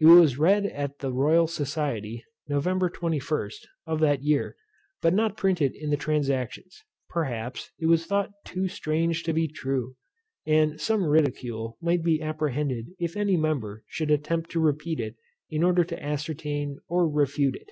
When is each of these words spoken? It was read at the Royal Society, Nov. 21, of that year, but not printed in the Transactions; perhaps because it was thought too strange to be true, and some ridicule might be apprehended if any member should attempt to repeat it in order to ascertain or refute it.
It 0.00 0.06
was 0.06 0.38
read 0.40 0.66
at 0.66 0.98
the 0.98 1.12
Royal 1.12 1.46
Society, 1.46 2.24
Nov. 2.48 2.64
21, 2.92 3.50
of 3.86 4.00
that 4.00 4.24
year, 4.24 4.56
but 5.00 5.14
not 5.14 5.36
printed 5.36 5.72
in 5.76 5.90
the 5.90 5.96
Transactions; 5.96 6.82
perhaps 7.10 7.70
because 7.78 7.78
it 7.78 7.86
was 7.86 8.04
thought 8.04 8.32
too 8.44 8.66
strange 8.66 9.22
to 9.22 9.32
be 9.32 9.46
true, 9.46 9.94
and 10.44 10.80
some 10.80 11.04
ridicule 11.04 11.78
might 11.80 12.02
be 12.02 12.20
apprehended 12.20 12.88
if 12.98 13.16
any 13.16 13.36
member 13.36 13.84
should 13.86 14.10
attempt 14.10 14.50
to 14.50 14.60
repeat 14.60 14.98
it 14.98 15.14
in 15.48 15.62
order 15.62 15.84
to 15.84 16.02
ascertain 16.02 16.80
or 16.88 17.08
refute 17.08 17.54
it. 17.54 17.70